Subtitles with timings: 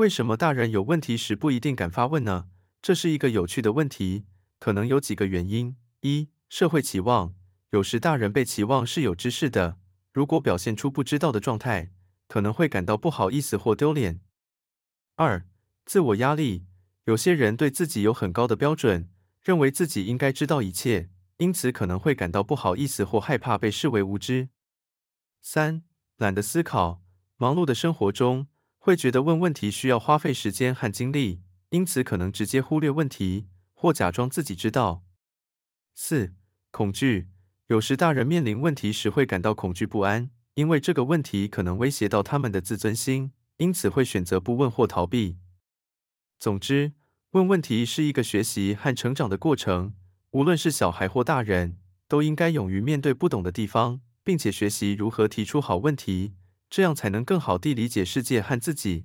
[0.00, 2.48] 为什么大人有问题时不一定敢发问呢？
[2.80, 4.24] 这是一个有趣的问题，
[4.58, 7.34] 可能有几个原因：一、社会期望，
[7.72, 9.78] 有时大人被期望是有知识的，
[10.10, 11.92] 如果表现出不知道的状态，
[12.28, 14.20] 可能会感到不好意思或丢脸；
[15.16, 15.46] 二、
[15.84, 16.64] 自我压力，
[17.04, 19.10] 有些人对自己有很高的标准，
[19.42, 24.48] 认为自己应该知道一切，因此可能会感到不好意思或害怕被视为无知；
[25.42, 25.82] 三、
[26.16, 27.02] 懒得思考，
[27.36, 28.46] 忙碌的生活中。
[28.82, 35.04] 会觉得问问题需要花费时间和精力，因此可能直接忽略问题，或假装自己知道。
[35.94, 36.32] 四、
[36.70, 37.28] 恐惧，
[37.66, 45.36] 有时大人面临问题时会感到恐惧不安，因为这个问题可能威胁到他们的自尊心，因此会选择不问或逃避。
[46.38, 46.94] 总之，
[47.32, 49.92] 问问题是一个学习和成长的过程，
[50.30, 51.76] 无论是小孩或大人，
[52.08, 56.32] 都应该勇于面对不懂的地方，并且学习如何提出好问题。
[56.70, 59.04] 这样才能更好地理解世界和自己。